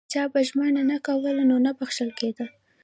[0.05, 2.45] که چا به ژمنه نه کوله نو نه بخښل کېده.